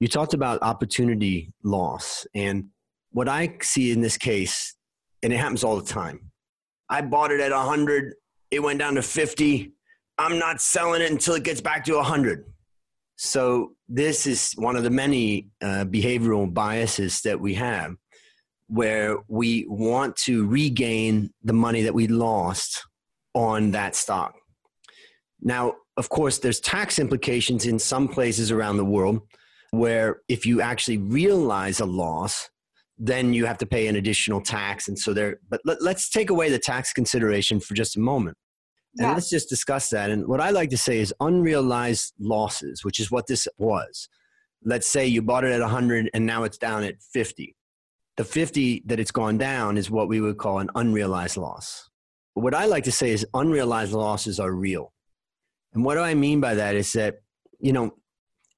you 0.00 0.08
talked 0.08 0.34
about 0.34 0.62
opportunity 0.62 1.52
loss. 1.62 2.26
And 2.34 2.66
what 3.12 3.28
I 3.28 3.56
see 3.62 3.92
in 3.92 4.00
this 4.00 4.18
case, 4.18 4.74
and 5.22 5.32
it 5.32 5.36
happens 5.36 5.64
all 5.64 5.76
the 5.76 5.86
time, 5.86 6.30
I 6.88 7.02
bought 7.02 7.32
it 7.32 7.40
at 7.40 7.52
100, 7.52 8.14
it 8.50 8.60
went 8.60 8.78
down 8.78 8.94
to 8.94 9.02
50. 9.02 9.72
I'm 10.18 10.38
not 10.38 10.60
selling 10.60 11.02
it 11.02 11.10
until 11.10 11.34
it 11.34 11.42
gets 11.42 11.60
back 11.60 11.84
to 11.86 11.96
100. 11.96 12.44
So 13.16 13.72
this 13.88 14.26
is 14.26 14.52
one 14.56 14.76
of 14.76 14.82
the 14.82 14.90
many 14.90 15.48
uh, 15.62 15.86
behavioral 15.86 16.52
biases 16.52 17.22
that 17.22 17.40
we 17.40 17.54
have 17.54 17.96
where 18.68 19.18
we 19.28 19.64
want 19.68 20.16
to 20.16 20.46
regain 20.46 21.30
the 21.42 21.52
money 21.52 21.82
that 21.82 21.94
we 21.94 22.08
lost 22.08 22.84
on 23.34 23.70
that 23.70 23.94
stock. 23.94 24.34
Now, 25.40 25.74
of 25.96 26.08
course, 26.08 26.38
there's 26.38 26.60
tax 26.60 26.98
implications 26.98 27.64
in 27.64 27.78
some 27.78 28.08
places 28.08 28.50
around 28.50 28.76
the 28.76 28.84
world 28.84 29.20
where 29.70 30.20
if 30.28 30.46
you 30.46 30.60
actually 30.60 30.98
realize 30.98 31.80
a 31.80 31.86
loss, 31.86 32.48
then 32.98 33.34
you 33.34 33.44
have 33.44 33.58
to 33.58 33.66
pay 33.66 33.88
an 33.88 33.96
additional 33.96 34.40
tax. 34.40 34.88
And 34.88 34.98
so 34.98 35.12
there, 35.12 35.38
but 35.48 35.60
let, 35.64 35.80
us 35.82 36.08
take 36.08 36.30
away 36.30 36.50
the 36.50 36.58
tax 36.58 36.92
consideration 36.92 37.60
for 37.60 37.74
just 37.74 37.96
a 37.96 38.00
moment. 38.00 38.36
And 38.98 39.08
yeah. 39.08 39.14
let's 39.14 39.28
just 39.28 39.50
discuss 39.50 39.90
that. 39.90 40.10
And 40.10 40.26
what 40.26 40.40
I 40.40 40.50
like 40.50 40.70
to 40.70 40.78
say 40.78 41.00
is 41.00 41.12
unrealized 41.20 42.14
losses, 42.18 42.84
which 42.84 42.98
is 42.98 43.10
what 43.10 43.26
this 43.26 43.46
was. 43.58 44.08
Let's 44.64 44.86
say 44.86 45.06
you 45.06 45.20
bought 45.20 45.44
it 45.44 45.52
at 45.52 45.60
100 45.60 46.10
and 46.14 46.24
now 46.24 46.44
it's 46.44 46.56
down 46.56 46.82
at 46.82 47.02
50. 47.12 47.54
The 48.16 48.24
50 48.24 48.84
that 48.86 48.98
it's 48.98 49.10
gone 49.10 49.36
down 49.36 49.76
is 49.76 49.90
what 49.90 50.08
we 50.08 50.22
would 50.22 50.38
call 50.38 50.60
an 50.60 50.70
unrealized 50.74 51.36
loss. 51.36 51.90
But 52.34 52.44
what 52.44 52.54
I 52.54 52.64
like 52.64 52.84
to 52.84 52.92
say 52.92 53.10
is 53.10 53.26
unrealized 53.34 53.92
losses 53.92 54.40
are 54.40 54.52
real. 54.52 54.94
And 55.74 55.84
what 55.84 55.96
do 55.96 56.00
I 56.00 56.14
mean 56.14 56.40
by 56.40 56.54
that 56.54 56.74
is 56.74 56.90
that, 56.94 57.16
you 57.60 57.72
know, 57.72 57.94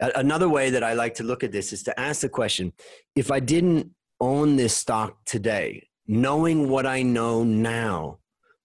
another 0.00 0.48
way 0.48 0.70
that 0.70 0.82
I 0.82 0.92
like 0.94 1.14
to 1.14 1.24
look 1.24 1.44
at 1.44 1.52
this 1.52 1.72
is 1.72 1.82
to 1.84 1.98
ask 1.98 2.20
the 2.20 2.28
question 2.28 2.72
if 3.14 3.30
I 3.30 3.40
didn't 3.40 3.90
own 4.20 4.56
this 4.56 4.76
stock 4.76 5.16
today, 5.24 5.88
knowing 6.06 6.68
what 6.68 6.86
I 6.86 7.02
know 7.02 7.44
now, 7.44 8.18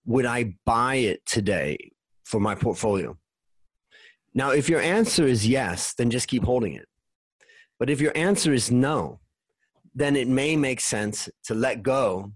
would 0.05 0.25
I 0.25 0.55
buy 0.65 0.95
it 0.95 1.25
today 1.25 1.91
for 2.23 2.39
my 2.39 2.55
portfolio? 2.55 3.17
Now, 4.33 4.51
if 4.51 4.67
your 4.67 4.81
answer 4.81 5.27
is 5.27 5.47
yes, 5.47 5.93
then 5.93 6.09
just 6.09 6.27
keep 6.27 6.43
holding 6.43 6.73
it. 6.73 6.87
But 7.79 7.89
if 7.89 8.01
your 8.01 8.15
answer 8.15 8.53
is 8.53 8.71
no, 8.71 9.19
then 9.93 10.15
it 10.15 10.27
may 10.27 10.55
make 10.55 10.79
sense 10.79 11.29
to 11.45 11.53
let 11.53 11.83
go, 11.83 12.31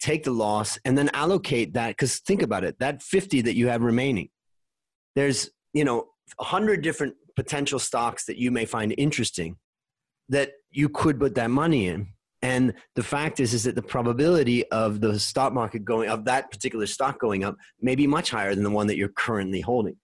take 0.00 0.24
the 0.24 0.30
loss, 0.30 0.78
and 0.84 0.96
then 0.98 1.08
allocate 1.14 1.72
that. 1.74 1.88
Because 1.88 2.18
think 2.18 2.42
about 2.42 2.64
it 2.64 2.78
that 2.78 3.02
50 3.02 3.42
that 3.42 3.56
you 3.56 3.68
have 3.68 3.82
remaining, 3.82 4.28
there's, 5.14 5.50
you 5.72 5.84
know, 5.84 6.08
100 6.36 6.82
different 6.82 7.14
potential 7.42 7.78
stocks 7.78 8.24
that 8.26 8.38
you 8.38 8.50
may 8.50 8.64
find 8.64 8.94
interesting 8.98 9.56
that 10.28 10.50
you 10.70 10.88
could 10.88 11.18
put 11.18 11.34
that 11.34 11.50
money 11.50 11.88
in 11.88 12.08
and 12.42 12.72
the 12.94 13.02
fact 13.02 13.38
is, 13.40 13.52
is 13.52 13.64
that 13.64 13.74
the 13.74 13.82
probability 13.82 14.66
of 14.70 15.00
the 15.00 15.18
stock 15.18 15.52
market 15.52 15.84
going 15.84 16.08
of 16.08 16.24
that 16.24 16.50
particular 16.50 16.86
stock 16.86 17.20
going 17.20 17.44
up 17.44 17.56
may 17.80 17.94
be 17.94 18.06
much 18.06 18.30
higher 18.30 18.54
than 18.54 18.64
the 18.64 18.70
one 18.70 18.86
that 18.86 18.96
you're 18.96 19.08
currently 19.08 19.60
holding. 19.60 19.96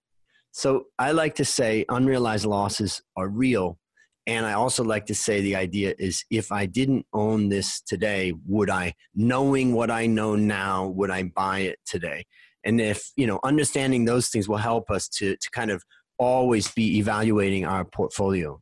So 0.51 0.85
I 0.99 1.11
like 1.11 1.35
to 1.35 1.45
say 1.45 1.85
unrealized 1.89 2.45
losses 2.45 3.01
are 3.15 3.27
real. 3.27 3.79
And 4.27 4.45
I 4.45 4.53
also 4.53 4.83
like 4.83 5.05
to 5.07 5.15
say 5.15 5.41
the 5.41 5.55
idea 5.55 5.95
is 5.97 6.23
if 6.29 6.51
I 6.51 6.65
didn't 6.65 7.05
own 7.13 7.49
this 7.49 7.81
today, 7.81 8.33
would 8.45 8.69
I, 8.69 8.93
knowing 9.15 9.73
what 9.73 9.89
I 9.89 10.05
know 10.05 10.35
now, 10.35 10.87
would 10.87 11.09
I 11.09 11.23
buy 11.23 11.59
it 11.59 11.79
today? 11.85 12.25
And 12.63 12.81
if, 12.81 13.11
you 13.15 13.25
know, 13.25 13.39
understanding 13.43 14.05
those 14.05 14.27
things 14.29 14.49
will 14.49 14.57
help 14.57 14.91
us 14.91 15.07
to, 15.19 15.37
to 15.37 15.49
kind 15.51 15.71
of 15.71 15.83
always 16.17 16.69
be 16.71 16.97
evaluating 16.97 17.65
our 17.65 17.85
portfolio. 17.85 18.61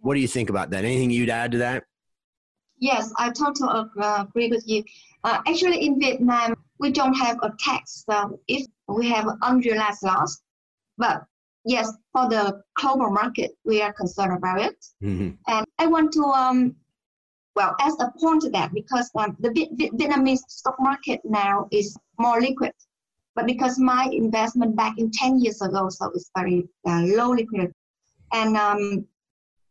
What 0.00 0.14
do 0.14 0.20
you 0.20 0.28
think 0.28 0.50
about 0.50 0.70
that? 0.70 0.84
Anything 0.84 1.10
you'd 1.10 1.30
add 1.30 1.52
to 1.52 1.58
that? 1.58 1.84
Yes, 2.78 3.12
I 3.16 3.30
totally 3.30 3.84
agree 3.96 4.48
with 4.48 4.64
you. 4.66 4.82
Uh, 5.22 5.40
actually, 5.46 5.86
in 5.86 6.00
Vietnam, 6.00 6.54
we 6.80 6.90
don't 6.90 7.14
have 7.14 7.38
a 7.42 7.54
tax 7.58 8.04
if 8.48 8.66
we 8.88 9.08
have 9.08 9.26
unrealized 9.42 10.02
loss. 10.02 10.42
But 10.98 11.22
yes, 11.64 11.92
for 12.12 12.28
the 12.28 12.60
global 12.74 13.10
market, 13.10 13.52
we 13.64 13.80
are 13.82 13.92
concerned 13.92 14.36
about 14.36 14.60
it. 14.60 14.84
Mm-hmm. 15.02 15.30
And 15.46 15.66
I 15.78 15.86
want 15.86 16.12
to, 16.14 16.24
um, 16.24 16.74
well, 17.54 17.76
as 17.80 17.94
a 18.00 18.12
point 18.18 18.42
to 18.42 18.50
that, 18.50 18.72
because 18.74 19.08
um, 19.14 19.36
the 19.38 19.50
Vietnamese 19.50 20.40
stock 20.48 20.76
market 20.80 21.20
now 21.24 21.68
is 21.70 21.96
more 22.18 22.40
liquid. 22.40 22.72
But 23.34 23.46
because 23.46 23.78
my 23.78 24.08
investment 24.12 24.76
back 24.76 24.98
in 24.98 25.10
10 25.10 25.40
years 25.40 25.62
ago, 25.62 25.88
so 25.88 26.10
it's 26.14 26.30
very 26.36 26.68
uh, 26.86 27.00
low 27.02 27.30
liquidity. 27.30 27.72
And 28.32 28.56
um, 28.56 29.06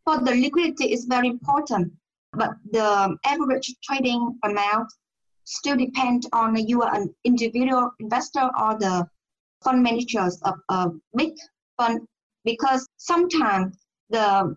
for 0.05 0.19
the 0.19 0.35
liquidity 0.35 0.91
is 0.91 1.05
very 1.05 1.27
important 1.27 1.93
but 2.33 2.51
the 2.71 3.17
average 3.25 3.75
trading 3.83 4.39
amount 4.43 4.91
still 5.43 5.75
depends 5.75 6.27
on 6.31 6.55
you 6.55 6.81
are 6.81 6.95
an 6.95 7.13
individual 7.25 7.91
investor 7.99 8.49
or 8.57 8.77
the 8.77 9.05
fund 9.63 9.83
managers 9.83 10.41
of 10.43 10.55
a 10.69 10.89
big 11.15 11.33
fund 11.77 12.07
because 12.45 12.87
sometimes 12.97 13.77
the 14.09 14.55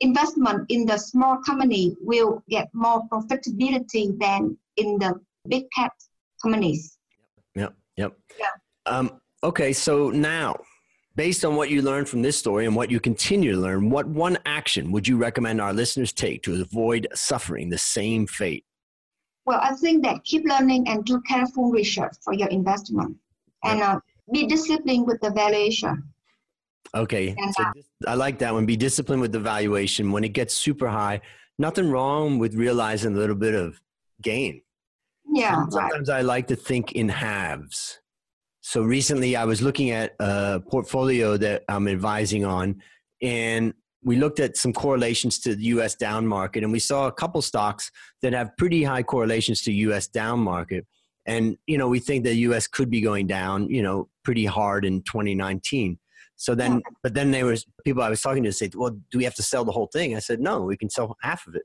investment 0.00 0.64
in 0.70 0.86
the 0.86 0.96
small 0.96 1.38
company 1.38 1.94
will 2.00 2.42
get 2.48 2.68
more 2.72 3.06
profitability 3.08 4.18
than 4.18 4.56
in 4.76 4.98
the 4.98 5.20
big 5.48 5.64
cap 5.72 5.92
companies. 6.42 6.98
Yep. 7.96 8.16
Yeah. 8.38 8.46
Um, 8.86 9.20
okay, 9.42 9.72
so 9.72 10.10
now, 10.10 10.56
based 11.16 11.44
on 11.44 11.56
what 11.56 11.70
you 11.70 11.82
learned 11.82 12.08
from 12.08 12.22
this 12.22 12.36
story 12.36 12.66
and 12.66 12.74
what 12.74 12.90
you 12.90 13.00
continue 13.00 13.52
to 13.52 13.58
learn, 13.58 13.90
what 13.90 14.06
one 14.06 14.38
action 14.46 14.90
would 14.92 15.06
you 15.06 15.16
recommend 15.16 15.60
our 15.60 15.72
listeners 15.72 16.12
take 16.12 16.42
to 16.42 16.60
avoid 16.60 17.06
suffering 17.14 17.70
the 17.70 17.78
same 17.78 18.26
fate? 18.26 18.64
Well, 19.46 19.60
I 19.62 19.74
think 19.74 20.02
that 20.04 20.24
keep 20.24 20.44
learning 20.46 20.88
and 20.88 21.04
do 21.04 21.20
careful 21.28 21.70
research 21.70 22.14
for 22.22 22.32
your 22.32 22.48
investment, 22.48 23.16
and 23.62 23.82
uh, 23.82 24.00
be 24.32 24.46
disciplined 24.46 25.06
with 25.06 25.20
the 25.20 25.30
valuation. 25.30 26.02
Okay, 26.94 27.34
so 27.56 27.64
I 28.06 28.14
like 28.14 28.38
that 28.38 28.54
one. 28.54 28.66
Be 28.66 28.76
disciplined 28.76 29.20
with 29.20 29.32
the 29.32 29.40
valuation. 29.40 30.12
When 30.12 30.24
it 30.24 30.30
gets 30.30 30.54
super 30.54 30.88
high, 30.88 31.20
nothing 31.58 31.90
wrong 31.90 32.38
with 32.38 32.54
realizing 32.54 33.14
a 33.14 33.18
little 33.18 33.36
bit 33.36 33.54
of 33.54 33.80
gain. 34.22 34.62
Yeah. 35.32 35.66
Sometimes 35.68 36.08
right. 36.08 36.18
I 36.18 36.20
like 36.22 36.46
to 36.48 36.56
think 36.56 36.92
in 36.92 37.08
halves. 37.08 38.00
So 38.60 38.82
recently 38.82 39.36
I 39.36 39.44
was 39.44 39.60
looking 39.60 39.90
at 39.90 40.14
a 40.20 40.60
portfolio 40.70 41.36
that 41.36 41.64
I'm 41.68 41.86
advising 41.86 42.44
on, 42.44 42.80
and 43.20 43.74
we 44.02 44.16
looked 44.16 44.40
at 44.40 44.56
some 44.56 44.72
correlations 44.72 45.38
to 45.40 45.54
the 45.54 45.64
US 45.64 45.94
down 45.94 46.26
market, 46.26 46.62
and 46.62 46.72
we 46.72 46.78
saw 46.78 47.06
a 47.06 47.12
couple 47.12 47.42
stocks 47.42 47.90
that 48.22 48.32
have 48.32 48.56
pretty 48.56 48.82
high 48.84 49.02
correlations 49.02 49.62
to 49.62 49.72
US 49.72 50.06
down 50.06 50.40
market. 50.40 50.86
And, 51.26 51.56
you 51.66 51.78
know, 51.78 51.88
we 51.88 52.00
think 52.00 52.24
the 52.24 52.34
US 52.34 52.66
could 52.66 52.90
be 52.90 53.00
going 53.00 53.26
down, 53.26 53.68
you 53.70 53.82
know, 53.82 54.08
pretty 54.24 54.44
hard 54.44 54.84
in 54.84 55.02
2019. 55.02 55.98
So 56.36 56.54
then, 56.54 56.82
but 57.02 57.14
then 57.14 57.30
there 57.30 57.46
was 57.46 57.64
people 57.84 58.02
I 58.02 58.10
was 58.10 58.20
talking 58.20 58.42
to 58.42 58.52
say, 58.52 58.70
well, 58.74 58.90
do 59.10 59.18
we 59.18 59.24
have 59.24 59.34
to 59.36 59.42
sell 59.42 59.64
the 59.64 59.72
whole 59.72 59.88
thing? 59.92 60.16
I 60.16 60.18
said, 60.18 60.40
no, 60.40 60.62
we 60.62 60.76
can 60.76 60.90
sell 60.90 61.16
half 61.22 61.46
of 61.46 61.54
it 61.54 61.62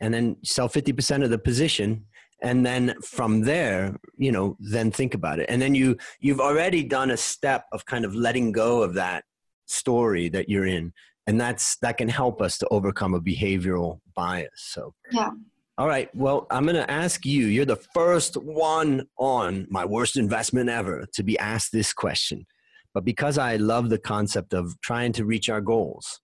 and 0.00 0.12
then 0.12 0.36
sell 0.44 0.68
50% 0.68 1.24
of 1.24 1.30
the 1.30 1.38
position. 1.38 2.04
And 2.42 2.64
then 2.64 2.94
from 3.02 3.42
there, 3.42 3.96
you 4.16 4.30
know, 4.30 4.56
then 4.60 4.90
think 4.90 5.14
about 5.14 5.38
it. 5.38 5.46
And 5.48 5.60
then 5.60 5.74
you, 5.74 5.96
you've 6.20 6.40
already 6.40 6.82
done 6.82 7.10
a 7.10 7.16
step 7.16 7.64
of 7.72 7.86
kind 7.86 8.04
of 8.04 8.14
letting 8.14 8.52
go 8.52 8.82
of 8.82 8.94
that 8.94 9.24
story 9.66 10.28
that 10.28 10.48
you're 10.48 10.66
in. 10.66 10.92
And 11.26 11.40
that's, 11.40 11.76
that 11.78 11.96
can 11.96 12.08
help 12.08 12.40
us 12.42 12.58
to 12.58 12.68
overcome 12.68 13.14
a 13.14 13.20
behavioral 13.20 14.00
bias. 14.14 14.50
So, 14.56 14.94
yeah. 15.10 15.30
All 15.78 15.86
right. 15.86 16.08
Well, 16.14 16.46
I'm 16.50 16.64
going 16.64 16.76
to 16.76 16.90
ask 16.90 17.26
you. 17.26 17.46
You're 17.46 17.66
the 17.66 17.76
first 17.76 18.36
one 18.36 19.06
on 19.18 19.66
my 19.68 19.84
worst 19.84 20.16
investment 20.16 20.70
ever 20.70 21.04
to 21.14 21.22
be 21.22 21.38
asked 21.38 21.70
this 21.72 21.92
question. 21.92 22.46
But 22.94 23.04
because 23.04 23.36
I 23.36 23.56
love 23.56 23.90
the 23.90 23.98
concept 23.98 24.54
of 24.54 24.80
trying 24.80 25.12
to 25.12 25.26
reach 25.26 25.50
our 25.50 25.60
goals, 25.60 26.20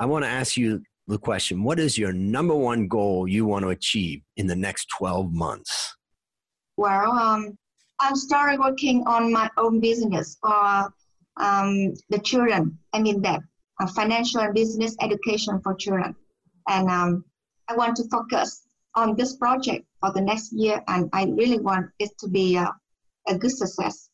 I 0.00 0.06
want 0.06 0.24
to 0.24 0.30
ask 0.30 0.56
you 0.56 0.82
the 1.08 1.18
question 1.18 1.64
What 1.64 1.78
is 1.78 1.98
your 1.98 2.12
number 2.12 2.54
one 2.54 2.86
goal 2.86 3.26
you 3.26 3.46
want 3.46 3.64
to 3.64 3.70
achieve 3.70 4.20
in 4.36 4.46
the 4.46 4.56
next 4.56 4.86
12 4.96 5.32
months? 5.32 5.96
Well, 6.76 7.10
um, 7.10 7.58
I 8.00 8.12
started 8.14 8.60
working 8.60 9.04
on 9.06 9.32
my 9.32 9.50
own 9.56 9.80
business 9.80 10.36
for 10.40 10.92
um, 11.38 11.94
the 12.10 12.20
children. 12.22 12.78
I 12.92 13.00
mean, 13.00 13.22
that 13.22 13.40
uh, 13.80 13.86
financial 13.86 14.40
and 14.40 14.54
business 14.54 14.94
education 15.00 15.60
for 15.62 15.74
children. 15.74 16.14
And 16.68 16.88
um, 16.88 17.24
I 17.68 17.74
want 17.74 17.96
to 17.96 18.04
focus 18.10 18.66
on 18.94 19.16
this 19.16 19.36
project 19.36 19.86
for 20.00 20.12
the 20.12 20.20
next 20.20 20.52
year, 20.52 20.82
and 20.88 21.08
I 21.12 21.24
really 21.24 21.58
want 21.58 21.86
it 21.98 22.10
to 22.20 22.28
be 22.28 22.56
a, 22.56 22.72
a 23.26 23.36
good 23.36 23.50
success. 23.52 24.07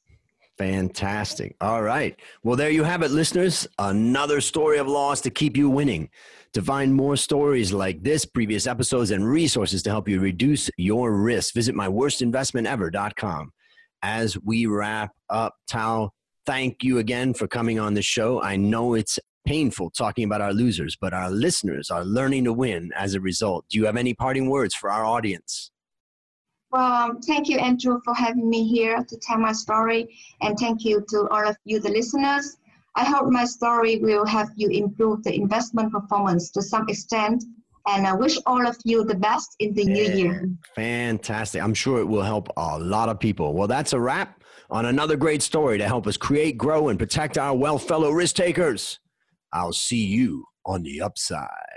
Fantastic. 0.58 1.56
All 1.60 1.82
right. 1.82 2.18
Well, 2.44 2.56
there 2.56 2.70
you 2.70 2.84
have 2.84 3.02
it, 3.02 3.10
listeners. 3.10 3.66
Another 3.78 4.40
story 4.40 4.78
of 4.78 4.86
loss 4.86 5.20
to 5.22 5.30
keep 5.30 5.56
you 5.56 5.68
winning. 5.68 6.10
To 6.52 6.62
find 6.62 6.94
more 6.94 7.16
stories 7.16 7.72
like 7.72 8.04
this, 8.04 8.24
previous 8.24 8.68
episodes, 8.68 9.10
and 9.10 9.28
resources 9.28 9.82
to 9.82 9.90
help 9.90 10.08
you 10.08 10.20
reduce 10.20 10.70
your 10.76 11.12
risk, 11.12 11.52
visit 11.54 11.74
myworstinvestmentever.com. 11.74 13.50
As 14.02 14.38
we 14.38 14.66
wrap 14.66 15.10
up, 15.28 15.56
Tao, 15.66 16.10
thank 16.46 16.84
you 16.84 16.98
again 16.98 17.34
for 17.34 17.48
coming 17.48 17.80
on 17.80 17.94
the 17.94 18.02
show. 18.02 18.40
I 18.40 18.54
know 18.54 18.94
it's 18.94 19.18
painful 19.44 19.90
talking 19.90 20.24
about 20.24 20.40
our 20.40 20.52
losers, 20.52 20.96
but 21.00 21.12
our 21.12 21.30
listeners 21.30 21.90
are 21.90 22.04
learning 22.04 22.44
to 22.44 22.52
win 22.52 22.92
as 22.94 23.14
a 23.14 23.20
result. 23.20 23.64
Do 23.68 23.78
you 23.78 23.86
have 23.86 23.96
any 23.96 24.14
parting 24.14 24.48
words 24.48 24.74
for 24.74 24.90
our 24.90 25.04
audience? 25.04 25.72
Well, 26.74 26.82
um, 26.82 27.20
thank 27.20 27.48
you, 27.48 27.58
Andrew, 27.58 28.00
for 28.04 28.14
having 28.14 28.50
me 28.50 28.66
here 28.66 29.04
to 29.04 29.16
tell 29.18 29.38
my 29.38 29.52
story. 29.52 30.18
And 30.42 30.58
thank 30.58 30.84
you 30.84 31.04
to 31.10 31.28
all 31.30 31.46
of 31.46 31.56
you, 31.64 31.78
the 31.78 31.88
listeners. 31.88 32.56
I 32.96 33.04
hope 33.04 33.30
my 33.30 33.44
story 33.44 33.98
will 33.98 34.26
help 34.26 34.48
you 34.56 34.68
improve 34.70 35.22
the 35.22 35.36
investment 35.36 35.92
performance 35.92 36.50
to 36.50 36.62
some 36.62 36.88
extent. 36.88 37.44
And 37.86 38.08
I 38.08 38.14
wish 38.14 38.38
all 38.46 38.66
of 38.66 38.76
you 38.84 39.04
the 39.04 39.14
best 39.14 39.54
in 39.60 39.72
the 39.74 39.84
yeah, 39.84 39.92
new 39.92 40.14
year. 40.14 40.50
Fantastic. 40.74 41.62
I'm 41.62 41.74
sure 41.74 42.00
it 42.00 42.06
will 42.06 42.22
help 42.22 42.48
a 42.56 42.78
lot 42.80 43.08
of 43.08 43.20
people. 43.20 43.54
Well, 43.54 43.68
that's 43.68 43.92
a 43.92 44.00
wrap 44.00 44.42
on 44.68 44.86
another 44.86 45.16
great 45.16 45.42
story 45.42 45.78
to 45.78 45.86
help 45.86 46.08
us 46.08 46.16
create, 46.16 46.58
grow, 46.58 46.88
and 46.88 46.98
protect 46.98 47.38
our 47.38 47.54
wealth, 47.54 47.86
fellow 47.86 48.10
risk 48.10 48.34
takers. 48.34 48.98
I'll 49.52 49.72
see 49.72 50.04
you 50.04 50.44
on 50.66 50.82
the 50.82 51.02
upside. 51.02 51.73